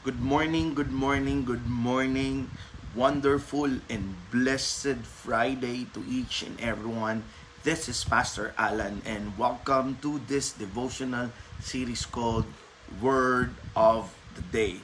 [0.00, 2.48] Good morning, good morning, good morning.
[2.96, 7.28] Wonderful and blessed Friday to each and everyone.
[7.68, 11.28] This is Pastor Alan and welcome to this devotional
[11.60, 12.48] series called
[12.96, 14.08] Word of
[14.40, 14.80] the Day.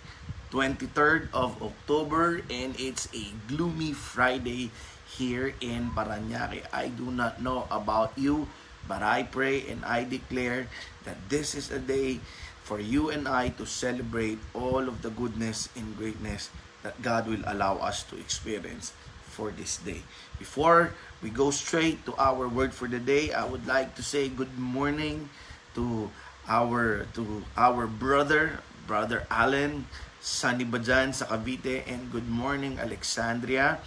[0.53, 4.69] 23rd of October and it's a gloomy Friday
[5.09, 6.69] here in Paranaque.
[6.77, 8.53] I do not know about you,
[8.85, 10.69] but I pray and I declare
[11.09, 12.21] that this is a day
[12.67, 16.51] for you and I to celebrate all of the goodness and greatness
[16.83, 18.91] that God will allow us to experience
[19.23, 20.03] for this day.
[20.43, 20.91] Before
[21.23, 24.59] we go straight to our word for the day, I would like to say good
[24.59, 25.31] morning
[25.79, 26.11] to
[26.51, 28.59] our to our brother,
[28.91, 29.87] brother Allen,
[30.19, 33.79] Sunny Bajan sa Cavite and good morning Alexandria.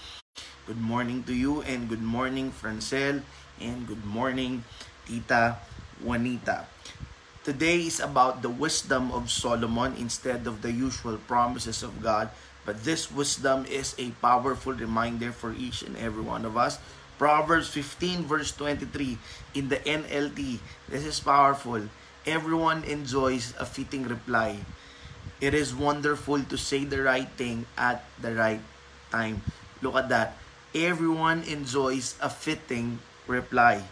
[0.64, 3.28] Good morning to you and good morning Francel
[3.60, 4.64] and good morning
[5.04, 5.60] Tita
[6.00, 6.79] Juanita.
[7.40, 12.28] Today is about the wisdom of Solomon instead of the usual promises of God.
[12.68, 16.84] But this wisdom is a powerful reminder for each and every one of us.
[17.18, 19.18] Proverbs 15 verse 23
[19.56, 20.60] in the NLT.
[20.92, 21.88] This is powerful.
[22.28, 24.60] Everyone enjoys a fitting reply.
[25.40, 28.62] It is wonderful to say the right thing at the right
[29.16, 29.48] time.
[29.80, 30.36] Look at that.
[30.76, 33.88] Everyone enjoys a fitting reply.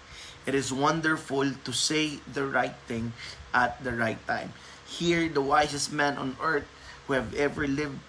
[0.47, 3.11] It is wonderful to say the right thing
[3.51, 4.55] at the right time.
[4.87, 6.63] Here, the wisest man on earth
[7.05, 7.99] who have ever lived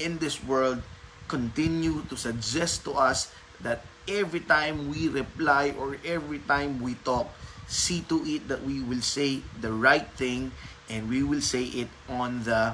[0.00, 0.80] in this world
[1.28, 3.28] continue to suggest to us
[3.60, 7.28] that every time we reply or every time we talk,
[7.68, 10.50] see to it that we will say the right thing
[10.88, 12.72] and we will say it on the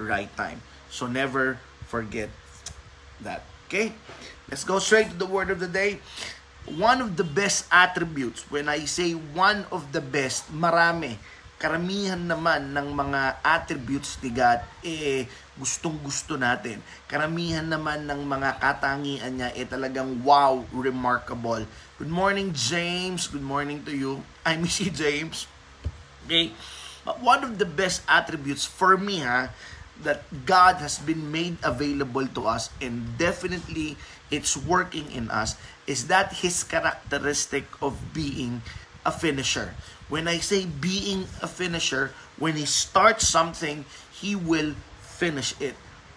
[0.00, 0.64] right time.
[0.88, 1.60] So never
[1.92, 2.32] forget
[3.20, 3.44] that.
[3.68, 3.92] Okay?
[4.48, 6.00] Let's go straight to the word of the day
[6.74, 11.14] one of the best attributes, when I say one of the best, marami,
[11.62, 16.82] karamihan naman ng mga attributes ni God, eh, gustong gusto natin.
[17.06, 21.62] Karamihan naman ng mga katangian niya, eh, talagang wow, remarkable.
[22.02, 23.30] Good morning, James.
[23.30, 24.26] Good morning to you.
[24.48, 25.46] I miss you, James.
[26.26, 26.50] Okay?
[27.06, 29.54] But one of the best attributes for me, ha,
[30.02, 33.96] that God has been made available to us and definitely
[34.28, 35.56] it's working in us
[35.86, 38.62] is that his characteristic of being
[39.06, 39.74] a finisher.
[40.08, 45.74] When I say being a finisher, when he starts something, he will finish it.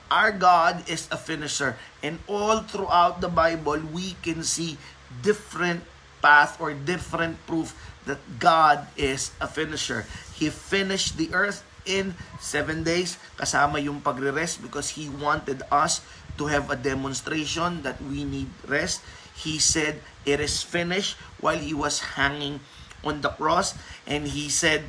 [0.09, 4.77] Our God is a finisher and all throughout the Bible we can see
[5.21, 5.85] different
[6.21, 7.77] path or different proof
[8.09, 10.05] that God is a finisher.
[10.33, 16.01] He finished the earth in seven days, kasama yung pagre-rest because He wanted us
[16.39, 19.03] to have a demonstration that we need rest.
[19.35, 22.63] He said, it is finished while He was hanging
[23.03, 23.75] on the cross.
[24.07, 24.87] And He said,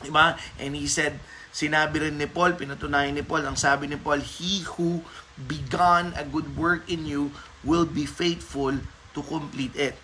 [0.00, 0.38] diba?
[0.56, 1.18] And He said,
[1.50, 5.02] sinabi rin ni Paul, pinatunayan ni Paul, ang sabi ni Paul, He who
[5.34, 7.34] began a good work in you
[7.66, 8.74] will be faithful
[9.14, 9.98] to complete it.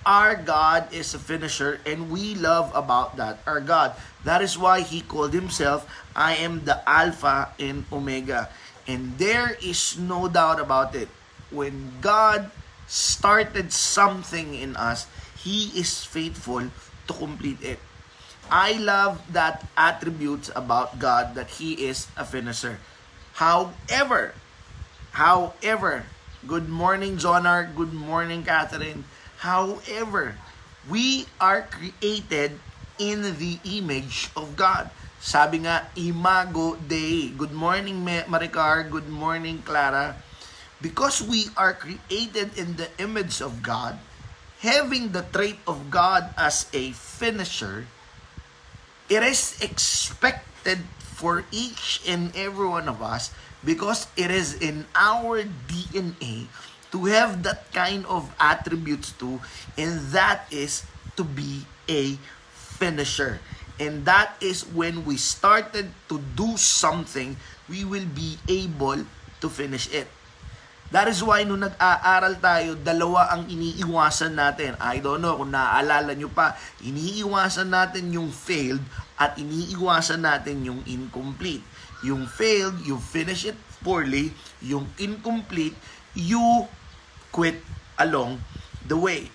[0.00, 3.44] Our God is a finisher and we love about that.
[3.44, 3.92] Our God.
[4.24, 5.84] That is why He called Himself,
[6.16, 8.48] I am the Alpha and Omega.
[8.90, 11.06] And there is no doubt about it.
[11.54, 12.50] When God
[12.90, 15.06] started something in us,
[15.38, 16.66] He is faithful
[17.06, 17.78] to complete it.
[18.50, 22.82] I love that attributes about God that He is a finisher.
[23.38, 24.34] However,
[25.14, 26.02] however,
[26.50, 27.70] good morning, Jonar.
[27.70, 29.06] Good morning, Catherine.
[29.38, 30.34] However,
[30.90, 32.58] we are created
[32.98, 34.90] in the image of God.
[35.20, 37.28] Sabi nga, Imago Dei.
[37.36, 38.88] Good morning, Maricar.
[38.88, 40.16] Good morning, Clara.
[40.80, 44.00] Because we are created in the image of God,
[44.64, 47.84] having the trait of God as a finisher,
[49.12, 53.28] it is expected for each and every one of us
[53.60, 56.48] because it is in our DNA
[56.96, 59.36] to have that kind of attributes too,
[59.76, 60.88] and that is
[61.20, 62.16] to be a
[62.56, 63.36] finisher.
[63.80, 69.08] And that is when we started to do something, we will be able
[69.40, 70.04] to finish it.
[70.90, 74.74] That is why nung nag-aaral tayo, dalawa ang iniiwasan natin.
[74.82, 78.82] I don't know kung naaalala nyo pa, iniiwasan natin yung failed
[79.14, 81.62] at iniiwasan natin yung incomplete.
[82.02, 83.56] Yung failed, you finish it
[83.86, 84.34] poorly.
[84.60, 85.78] Yung incomplete,
[86.12, 86.66] you
[87.30, 87.62] quit
[87.96, 88.42] along
[88.82, 89.30] the way.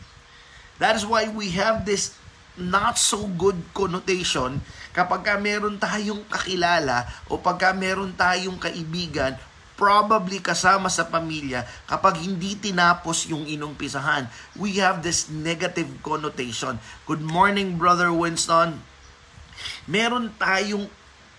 [0.83, 2.19] That is why we have this
[2.55, 4.63] not so good connotation
[4.95, 9.35] kapag ka meron tayong kakilala o pagka meron tayong kaibigan
[9.75, 14.31] probably kasama sa pamilya kapag hindi tinapos yung inumpisahan.
[14.55, 16.79] We have this negative connotation.
[17.03, 18.79] Good morning, Brother Winston.
[19.83, 20.87] Meron tayong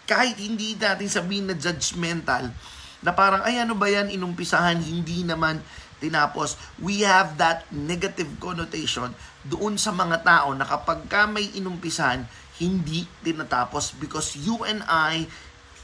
[0.06, 2.54] kahit hindi natin sabihin na judgmental,
[3.02, 5.60] na parang, ay ano ba yan, inumpisahan, hindi naman
[5.98, 6.60] tinapos.
[6.81, 9.12] We have that negative connotation
[9.46, 12.26] doon sa mga tao na kapag ka may inumpisahan,
[12.56, 15.28] hindi tinatapos because you and I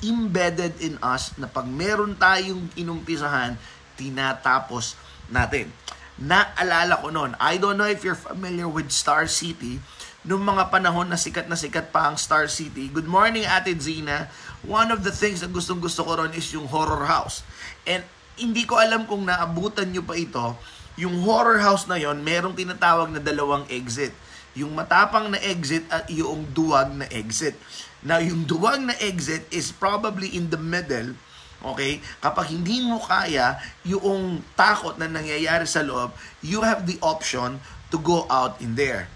[0.03, 3.55] embedded in us na pag meron tayong inumpisahan,
[3.95, 4.99] tinatapos
[5.31, 5.71] natin.
[6.19, 9.79] Naalala ko noon, I don't know if you're familiar with Star City,
[10.23, 12.87] nung mga panahon na sikat na sikat pa ang Star City.
[12.91, 14.31] Good morning, Ate Zina.
[14.63, 17.43] One of the things na gustong gusto ko ron is yung horror house.
[17.83, 18.07] And
[18.37, 20.57] hindi ko alam kung naabutan nyo pa ito.
[21.01, 24.13] Yung horror house na yon merong tinatawag na dalawang exit.
[24.53, 27.57] Yung matapang na exit at yung duwag na exit.
[28.05, 31.17] Now, yung duwag na exit is probably in the middle
[31.63, 32.03] Okay?
[32.19, 33.55] Kapag hindi mo kaya
[33.87, 36.11] yung takot na nangyayari sa loob,
[36.43, 37.63] you have the option
[37.95, 39.07] to go out in there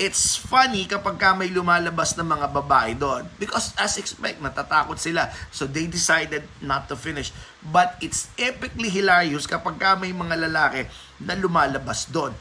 [0.00, 3.28] it's funny kapag ka may lumalabas ng mga babae doon.
[3.36, 5.28] Because as expect, natatakot sila.
[5.52, 7.34] So they decided not to finish.
[7.60, 10.88] But it's epically hilarious kapag ka may mga lalaki
[11.20, 12.32] na lumalabas doon.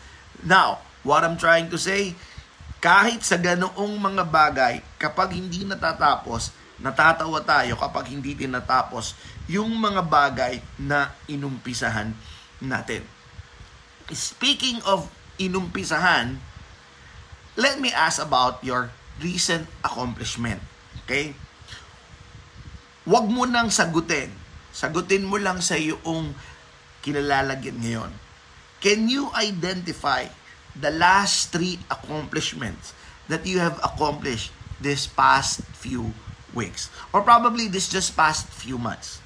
[0.48, 2.16] Now, what I'm trying to say,
[2.82, 9.14] kahit sa ganoong mga bagay, kapag hindi natatapos, natatawa tayo kapag hindi tinatapos
[9.46, 12.10] yung mga bagay na inumpisahan
[12.58, 13.06] natin.
[14.10, 15.06] Speaking of
[15.38, 16.42] inumpisahan,
[17.62, 18.90] let me ask about your
[19.22, 20.58] recent accomplishment.
[21.06, 21.38] Okay?
[23.06, 24.34] Huwag mo nang sagutin.
[24.74, 26.34] Sagutin mo lang sa iyong
[27.06, 28.12] kinalalagyan ngayon.
[28.82, 30.26] Can you identify
[30.74, 32.98] the last three accomplishments
[33.30, 34.50] that you have accomplished
[34.82, 36.18] this past few
[36.58, 36.90] weeks?
[37.14, 39.22] Or probably this just past few months?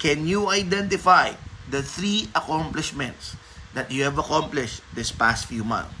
[0.00, 1.36] Can you identify
[1.68, 3.36] the three accomplishments
[3.72, 5.99] that you have accomplished this past few months?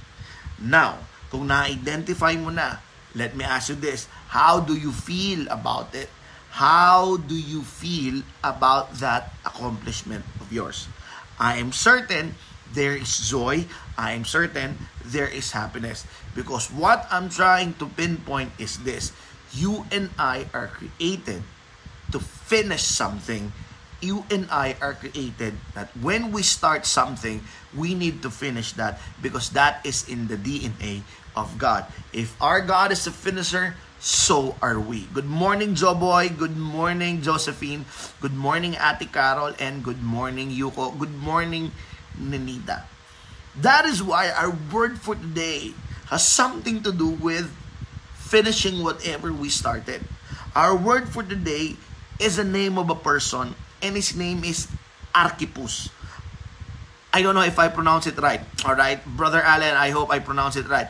[0.60, 1.00] Now,
[1.32, 2.78] kung na-identify mo na,
[3.16, 4.06] let me ask you this.
[4.30, 6.12] How do you feel about it?
[6.50, 10.86] How do you feel about that accomplishment of yours?
[11.40, 12.36] I am certain
[12.70, 13.66] there is joy.
[13.96, 16.06] I am certain there is happiness.
[16.34, 19.10] Because what I'm trying to pinpoint is this.
[19.50, 21.42] You and I are created
[22.12, 23.50] to finish something
[24.00, 27.44] you and I are created that when we start something,
[27.76, 31.02] we need to finish that because that is in the DNA
[31.36, 31.86] of God.
[32.12, 35.04] If our God is a finisher, so are we.
[35.12, 36.32] Good morning, Joe Boy.
[36.32, 37.84] Good morning, Josephine.
[38.20, 39.52] Good morning, Ate Carol.
[39.60, 40.96] And good morning, Yuko.
[40.98, 41.70] Good morning,
[42.16, 42.88] Nanita.
[43.60, 45.74] That is why our word for today
[46.08, 47.52] has something to do with
[48.16, 50.00] finishing whatever we started.
[50.56, 51.76] Our word for today
[52.18, 54.68] is the name of a person and his name is
[55.14, 55.90] Archippus.
[57.12, 58.40] I don't know if I pronounce it right.
[58.64, 60.88] All right, Brother Allen, I hope I pronounce it right.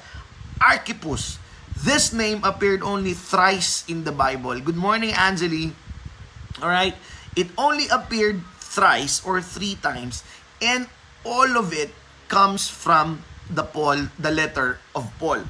[0.60, 1.38] Archippus.
[1.80, 4.60] This name appeared only thrice in the Bible.
[4.60, 5.72] Good morning, Angeli.
[6.60, 6.94] All right,
[7.36, 10.22] it only appeared thrice or three times,
[10.60, 10.88] and
[11.24, 11.90] all of it
[12.28, 15.48] comes from the Paul, the letter of Paul.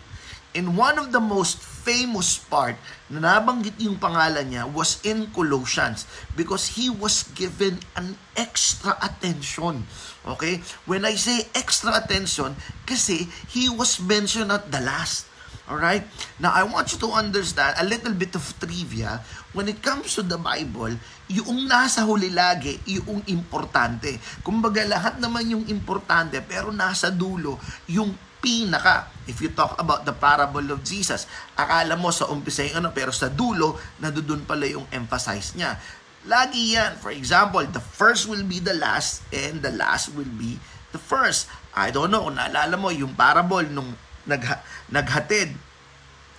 [0.55, 2.77] In one of the most famous part
[3.09, 6.05] na nabanggit yung pangalan niya was in Colossians
[6.37, 9.89] because he was given an extra attention.
[10.29, 10.61] Okay?
[10.85, 12.55] When I say extra attention,
[12.85, 15.27] kasi he was mentioned at the last.
[15.71, 16.03] Alright?
[16.43, 19.23] Now, I want you to understand a little bit of trivia.
[19.55, 20.99] When it comes to the Bible,
[21.31, 24.19] yung nasa huli lagi, yung importante.
[24.43, 27.55] Kumbaga, lahat naman yung importante, pero nasa dulo,
[27.87, 29.09] yung pinaka.
[29.29, 33.15] If you talk about the parable of Jesus, akala mo sa umpisa yung ano, pero
[33.15, 35.79] sa dulo, nadudun pala yung emphasize niya.
[36.27, 37.01] Lagi yan.
[37.01, 40.61] For example, the first will be the last and the last will be
[40.93, 41.49] the first.
[41.73, 43.95] I don't know kung naalala mo yung parable nung
[44.27, 45.55] nagha, naghatid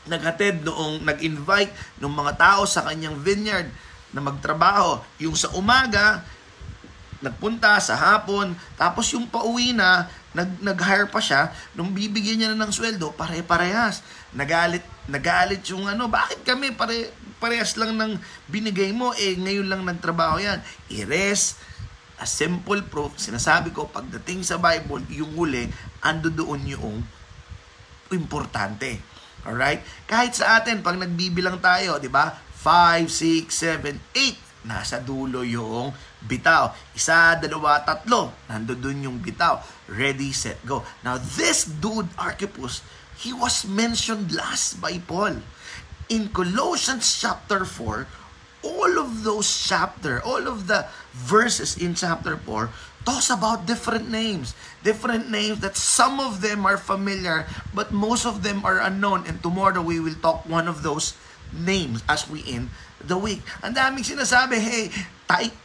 [0.10, 1.70] naghatid noong nag-invite
[2.01, 3.70] ng mga tao sa kanyang vineyard
[4.10, 5.01] na magtrabaho.
[5.22, 6.25] Yung sa umaga,
[7.22, 12.66] nagpunta sa hapon, tapos yung pauwi na, nag, nag-hire pa siya, nung bibigyan niya na
[12.66, 14.01] ng sweldo, pare-parehas.
[14.34, 18.18] Nagalit, nagalit yung ano, bakit kami pare, parehas lang ng
[18.50, 20.60] binigay mo, eh ngayon lang nagtrabaho yan.
[20.90, 21.62] I-rest,
[22.18, 25.70] a simple proof, sinasabi ko, pagdating sa Bible, yung huli,
[26.01, 26.98] ando doon yung
[28.10, 29.01] importante.
[29.42, 29.82] Alright?
[30.06, 32.38] Kahit sa atin, pag nagbibilang tayo, di ba?
[32.62, 34.50] 5, 6, 7, 8.
[34.62, 35.89] Nasa dulo yung
[36.22, 36.70] bitaw.
[36.94, 38.30] Isa, dalawa, tatlo.
[38.46, 39.58] Nando dun yung bitaw.
[39.89, 40.86] Ready, set, go.
[41.01, 42.86] Now, this dude, Archippus,
[43.18, 45.41] he was mentioned last by Paul.
[46.13, 48.06] In Colossians chapter 4,
[48.62, 52.70] all of those chapter, all of the verses in chapter 4
[53.01, 54.53] talks about different names.
[54.86, 59.25] Different names that some of them are familiar, but most of them are unknown.
[59.25, 61.18] And tomorrow we will talk one of those
[61.50, 62.70] names as we end
[63.05, 63.41] the week.
[63.62, 64.89] Ang daming sinasabi, hey,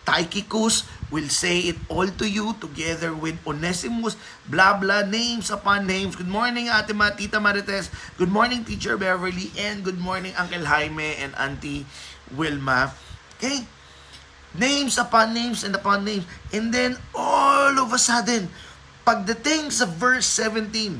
[0.06, 4.14] Tychicus will say it all to you together with Onesimus,
[4.46, 6.14] blah blah, names upon names.
[6.14, 7.90] Good morning, Ate Ma, Tita Marites.
[8.14, 9.50] Good morning, Teacher Beverly.
[9.58, 11.86] And good morning, Uncle Jaime and Auntie
[12.34, 12.94] Wilma.
[13.38, 13.66] Okay?
[14.56, 16.24] Names upon names and upon names.
[16.54, 18.48] And then, all of a sudden,
[19.06, 20.98] pagdating sa verse 17,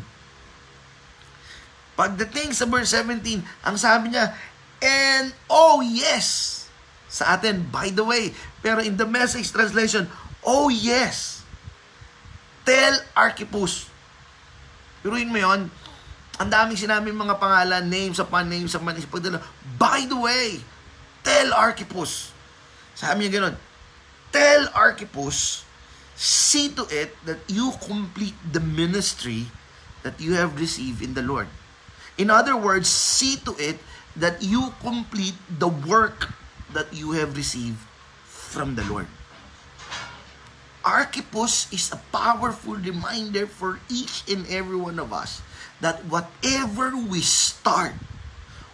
[1.97, 4.37] pagdating sa verse 17, ang sabi niya,
[4.83, 6.69] and oh yes,
[7.09, 10.05] sa atin, by the way, pero in the message translation,
[10.45, 11.43] oh yes,
[12.67, 13.89] tell Archippus.
[15.01, 15.71] Piruin mo yon,
[16.37, 19.09] ang daming sinabi mga pangalan, names upon names upon names.
[19.81, 20.61] By the way,
[21.25, 22.35] tell Archippus.
[22.93, 23.57] Sabi niya ganun,
[24.33, 25.65] tell Archippus,
[26.17, 29.49] see to it that you complete the ministry
[30.05, 31.49] that you have received in the Lord.
[32.17, 33.87] In other words, see to it that
[34.41, 36.33] you complete the work
[36.73, 37.79] that you have received
[38.25, 39.07] from the Lord.
[40.87, 45.43] Archippus is a powerful reminder for each and every one of us
[45.83, 47.93] that whatever we start,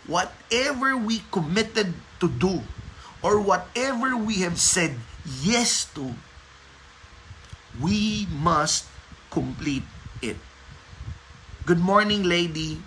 [0.06, 2.60] whatever we committed to do,
[3.22, 4.92] or whatever we have said
[5.40, 6.12] yes to,
[7.80, 8.84] we must
[9.30, 9.86] complete
[10.20, 10.36] it.
[11.64, 12.82] Good morning, lady.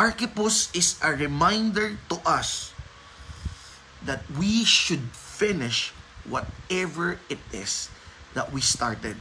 [0.00, 2.72] Archippus is a reminder to us
[4.00, 5.92] that we should finish
[6.24, 7.92] whatever it is
[8.32, 9.20] that we started.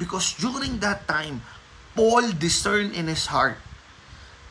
[0.00, 1.44] Because during that time,
[1.92, 3.60] Paul discerned in his heart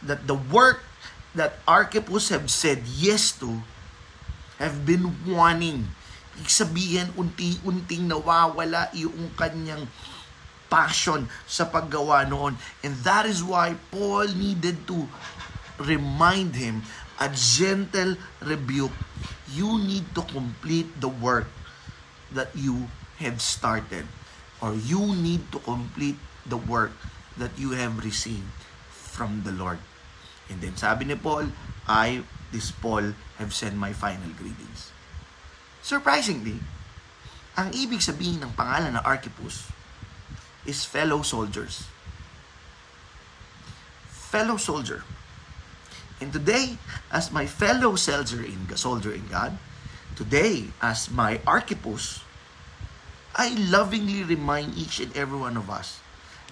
[0.06, 0.86] that the work
[1.34, 3.66] that Archippus have said yes to
[4.62, 5.90] have been wanting.
[6.38, 9.90] Ibig sabihin, unti-unting nawawala yung kanyang
[10.70, 12.54] passion sa paggawa noon.
[12.86, 15.10] And that is why Paul needed to
[15.80, 16.84] remind him
[17.20, 18.96] a gentle rebuke.
[19.52, 21.48] You need to complete the work
[22.32, 24.06] that you have started.
[24.60, 26.92] Or you need to complete the work
[27.38, 28.48] that you have received
[28.90, 29.80] from the Lord.
[30.50, 31.52] And then sabi ni Paul,
[31.88, 34.94] I this Paul have sent my final greetings.
[35.82, 36.62] Surprisingly,
[37.56, 39.70] ang ibig sabihin ng pangalan ng Archippus
[40.66, 41.88] is fellow soldiers.
[44.10, 45.06] Fellow soldier.
[46.24, 46.80] And today,
[47.12, 49.60] as my fellow soldier in, soldier in God,
[50.16, 52.24] today, as my Archippus,
[53.36, 56.00] I lovingly remind each and every one of us,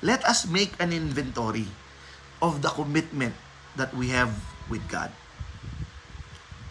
[0.03, 1.71] let us make an inventory
[2.43, 3.39] of the commitment
[3.79, 4.35] that we have
[4.67, 5.15] with God.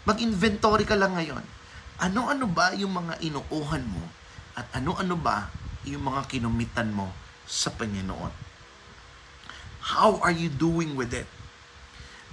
[0.05, 1.41] Mag-inventory ka lang ngayon.
[1.97, 4.05] Ano-ano ba yung mga inuuhan mo
[4.53, 5.49] at ano-ano ba
[5.81, 7.09] yung mga kinumitan mo
[7.49, 8.29] sa Panginoon?
[9.97, 11.25] How are you doing with it?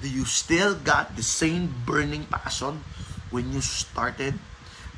[0.01, 2.85] Do you still got the same burning passion
[3.31, 4.41] when you started?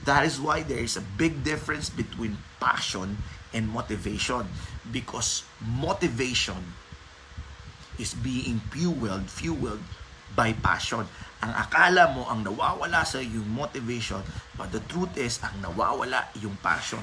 [0.06, 3.18] That is why there is a big difference between passion
[3.54, 4.47] and motivation
[4.90, 6.75] because motivation
[7.99, 9.82] is being fueled fueled
[10.35, 11.06] by passion
[11.42, 14.23] ang akala mo ang nawawala sa yung motivation,
[14.54, 17.02] but the truth is, ang nawawala yung passion.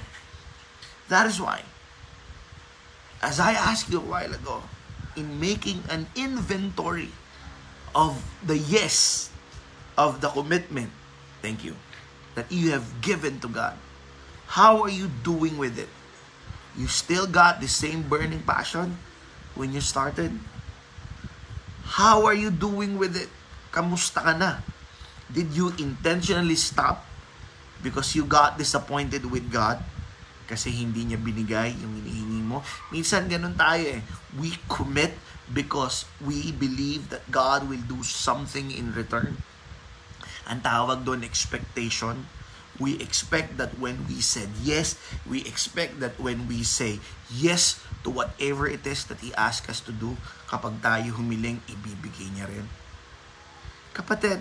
[1.12, 1.68] That is why,
[3.20, 4.64] as I asked you a while ago,
[5.20, 7.12] in making an inventory
[7.96, 9.30] of the yes
[10.00, 10.90] of the commitment,
[11.44, 11.76] thank you,
[12.36, 13.76] that you have given to God,
[14.48, 15.92] how are you doing with it?
[16.80, 18.96] You still got the same burning passion
[19.60, 20.32] when you started?
[21.84, 23.28] How are you doing with it?
[23.76, 24.64] Kamusta ka na?
[25.30, 27.06] Did you intentionally stop
[27.84, 29.84] because you got disappointed with God?
[30.50, 32.66] Kasi hindi niya binigay yung hinihingi mo.
[32.90, 34.02] Minsan ganun tayo eh.
[34.34, 35.14] We commit
[35.50, 39.42] because we believe that God will do something in return.
[40.46, 42.30] Ang tawag doon expectation.
[42.80, 44.96] We expect that when we said yes,
[45.28, 49.84] we expect that when we say yes to whatever it is that He asked us
[49.84, 50.16] to do,
[50.48, 52.68] kapag tayo humiling, ibibigay niya rin.
[53.92, 54.40] Kapatid,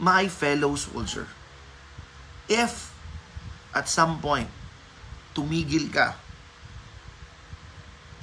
[0.00, 1.28] my fellow soldier,
[2.48, 2.96] if
[3.76, 4.48] at some point
[5.36, 6.16] tumigil ka,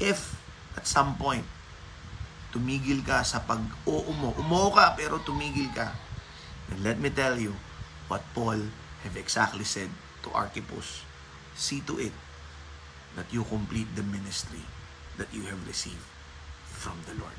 [0.02, 0.37] if
[0.78, 1.44] at some point
[2.54, 5.92] tumigil ka sa pag-oo mo, umoo ka pero tumigil ka,
[6.72, 7.52] then let me tell you
[8.08, 8.72] what Paul
[9.04, 9.92] have exactly said
[10.24, 11.04] to Archippus.
[11.58, 12.16] See to it
[13.20, 14.64] that you complete the ministry
[15.18, 16.06] that you have received
[16.70, 17.36] from the Lord.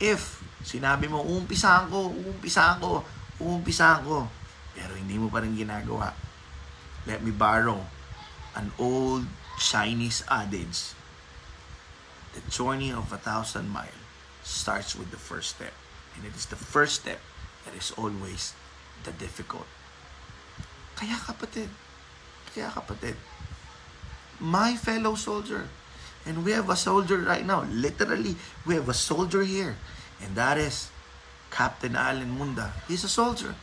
[0.00, 3.04] If sinabi mo, uumpisahan ko, uumpisahan ko,
[3.40, 4.28] uumpisahan ko,
[4.76, 6.12] pero hindi mo pa rin ginagawa,
[7.08, 7.80] let me borrow
[8.56, 9.24] an old
[9.60, 10.96] Chinese adage.
[12.50, 13.94] Journey of a thousand miles
[14.42, 15.72] starts with the first step.
[16.16, 17.20] And it is the first step
[17.64, 18.54] that is always
[19.04, 19.66] the difficult.
[20.98, 21.70] Kaya kapatid,
[22.52, 23.16] kaya kapatid,
[24.40, 25.68] my fellow soldier,
[26.26, 29.76] and we have a soldier right now, literally, we have a soldier here,
[30.20, 30.90] and that is
[31.48, 32.72] Captain Allen Munda.
[32.88, 33.54] He's a soldier.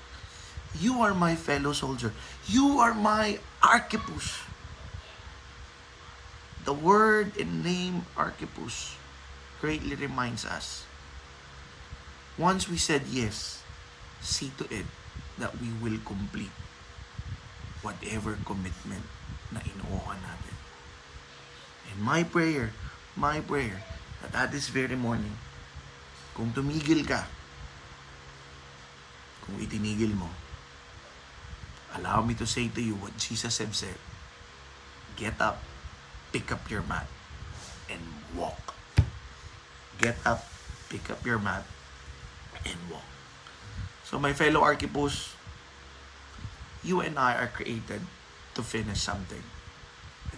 [0.79, 2.13] You are my fellow soldier.
[2.47, 4.46] You are my archipus.
[6.67, 8.99] The word and name archipus
[9.63, 10.83] greatly reminds us.
[12.35, 13.63] Once we said yes,
[14.19, 14.83] see to it
[15.39, 16.51] that we will complete
[17.79, 19.07] whatever commitment
[19.47, 20.55] na inuuhan natin.
[21.87, 22.75] And my prayer,
[23.15, 23.79] my prayer,
[24.19, 25.39] that at this very morning,
[26.35, 27.31] kung tumigil ka,
[29.47, 30.27] kung itinigil mo,
[31.95, 33.95] allow me to say to you what Jesus have said.
[35.15, 35.63] Get up,
[36.37, 37.09] pick up your mat,
[37.89, 37.97] and
[38.37, 38.77] walk.
[39.97, 40.45] Get up,
[40.85, 41.65] pick up your mat,
[42.61, 43.09] and walk.
[44.05, 45.33] So my fellow archipos,
[46.85, 48.05] you and I are created
[48.53, 49.41] to finish something.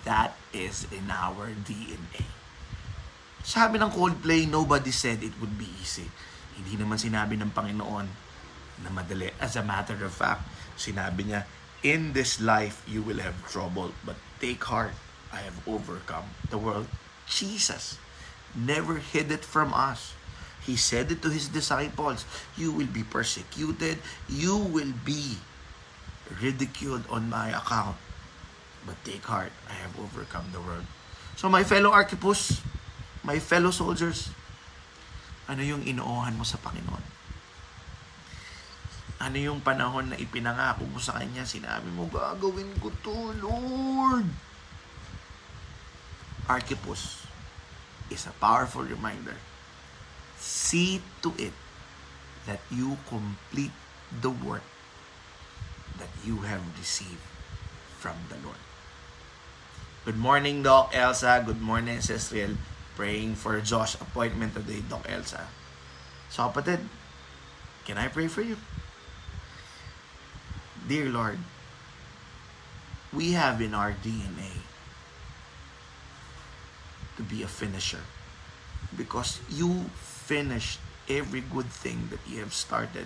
[0.08, 2.24] That is in our DNA.
[3.44, 6.08] Sabi ng Coldplay, nobody said it would be easy.
[6.56, 8.08] Hindi naman sinabi ng Panginoon
[8.88, 9.36] na madali.
[9.44, 10.48] As a matter of fact,
[10.80, 11.44] sinabi niya,
[11.84, 14.96] in this life you will have trouble, but take heart,
[15.30, 16.88] I have overcome the world.
[17.30, 18.02] Jesus
[18.58, 20.14] never hid it from us.
[20.66, 22.26] He said it to his disciples,
[22.58, 25.38] you will be persecuted, you will be
[26.42, 27.98] ridiculed on my account.
[28.86, 30.86] But take heart, I have overcome the world.
[31.38, 32.62] So my fellow archipus,
[33.24, 34.30] my fellow soldiers,
[35.50, 37.06] ano yung inuohan mo sa Panginoon?
[39.20, 41.44] Ano yung panahon na ipinangako mo sa Kanya?
[41.44, 44.49] Sinabi mo, gagawin ko to, Lord.
[46.50, 47.30] Archipus
[48.10, 49.38] is a powerful reminder.
[50.42, 51.54] See to it
[52.50, 53.76] that you complete
[54.10, 54.66] the work
[56.02, 57.22] that you have received
[58.02, 58.58] from the Lord.
[60.10, 61.44] Good morning, Doc Elsa.
[61.46, 62.58] Good morning, Cecil.
[62.98, 65.46] Praying for Josh appointment today, Doc Elsa.
[66.34, 66.82] So, kapatid,
[67.86, 68.58] can I pray for you?
[70.90, 71.38] Dear Lord,
[73.14, 74.66] we have in our DNA
[77.30, 78.02] be a finisher
[78.98, 83.06] because you finished every good thing that you have started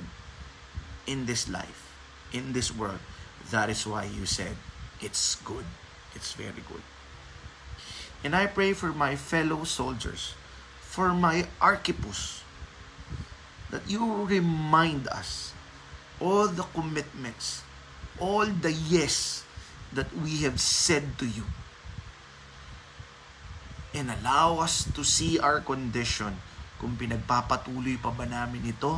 [1.08, 1.92] in this life,
[2.32, 3.00] in this world.
[3.52, 4.56] That is why you said
[5.02, 5.66] it's good.
[6.16, 6.82] It's very good.
[8.24, 10.34] And I pray for my fellow soldiers,
[10.80, 12.44] for my archipus,
[13.72, 15.52] that you remind us
[16.22, 17.64] all the commitments,
[18.20, 19.44] all the yes
[19.92, 21.44] that we have said to you.
[23.94, 26.34] And allow us to see our condition
[26.82, 28.98] kung pinagpapatuloy pa ba namin ito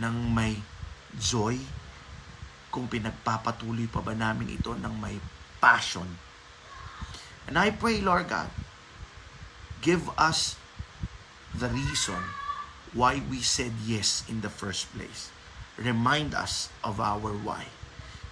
[0.00, 0.56] ng may
[1.14, 1.60] joy,
[2.72, 5.20] kung pinagpapatuloy pa ba namin ito ng may
[5.60, 6.08] passion.
[7.44, 8.48] And I pray, Lord God,
[9.84, 10.56] give us
[11.52, 12.18] the reason
[12.96, 15.28] why we said yes in the first place.
[15.76, 17.68] Remind us of our why.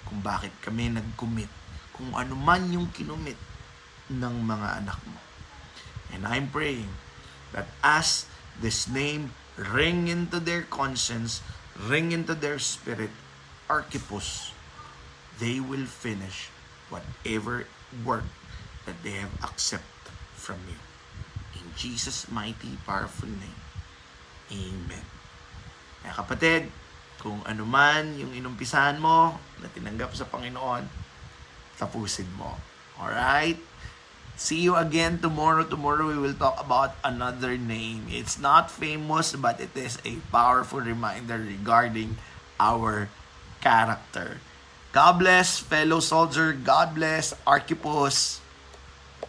[0.08, 1.52] Kung bakit kami nag-commit.
[1.92, 3.36] Kung ano man yung kinumit
[4.08, 5.29] ng mga anak mo.
[6.12, 6.90] And I'm praying
[7.52, 8.26] that as
[8.58, 11.42] this name ring into their conscience,
[11.76, 13.10] ring into their spirit,
[13.68, 14.52] Archipus,
[15.38, 16.50] they will finish
[16.90, 17.64] whatever
[18.04, 18.26] work
[18.84, 20.78] that they have accepted from you.
[21.60, 23.62] In Jesus' mighty, powerful name.
[24.50, 25.06] Amen.
[26.02, 26.62] Kaya kapatid,
[27.20, 30.88] kung ano man yung inumpisahan mo na tinanggap sa Panginoon,
[31.76, 32.56] tapusin mo.
[32.96, 33.60] Alright?
[34.40, 35.68] See you again tomorrow.
[35.68, 38.08] Tomorrow we will talk about another name.
[38.08, 42.16] It's not famous, but it is a powerful reminder regarding
[42.56, 43.12] our
[43.60, 44.40] character.
[44.96, 46.56] God bless, fellow soldier.
[46.56, 48.40] God bless, Archipus.